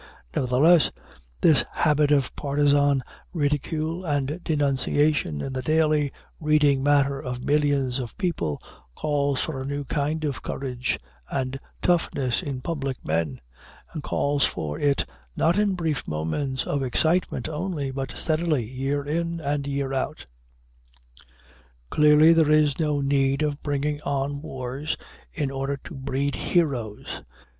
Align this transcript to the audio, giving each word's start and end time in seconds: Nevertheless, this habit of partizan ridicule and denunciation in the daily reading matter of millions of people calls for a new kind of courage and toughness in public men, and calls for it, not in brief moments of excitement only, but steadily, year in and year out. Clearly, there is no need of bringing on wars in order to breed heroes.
Nevertheless, 0.35 0.89
this 1.41 1.63
habit 1.73 2.09
of 2.09 2.35
partizan 2.35 3.03
ridicule 3.35 4.03
and 4.03 4.43
denunciation 4.43 5.41
in 5.43 5.53
the 5.53 5.61
daily 5.61 6.11
reading 6.39 6.81
matter 6.81 7.21
of 7.21 7.43
millions 7.43 7.99
of 7.99 8.17
people 8.17 8.59
calls 8.95 9.41
for 9.41 9.59
a 9.61 9.63
new 9.63 9.83
kind 9.83 10.23
of 10.23 10.41
courage 10.41 10.97
and 11.29 11.59
toughness 11.83 12.41
in 12.41 12.61
public 12.61 12.97
men, 13.05 13.41
and 13.93 14.01
calls 14.01 14.43
for 14.43 14.79
it, 14.79 15.05
not 15.35 15.59
in 15.59 15.75
brief 15.75 16.07
moments 16.07 16.65
of 16.65 16.81
excitement 16.81 17.47
only, 17.47 17.91
but 17.91 18.09
steadily, 18.17 18.67
year 18.67 19.03
in 19.05 19.39
and 19.39 19.67
year 19.67 19.93
out. 19.93 20.25
Clearly, 21.91 22.33
there 22.33 22.49
is 22.49 22.79
no 22.79 23.01
need 23.01 23.43
of 23.43 23.61
bringing 23.61 24.01
on 24.01 24.41
wars 24.41 24.97
in 25.31 25.51
order 25.51 25.77
to 25.83 25.93
breed 25.93 26.33
heroes. 26.33 27.21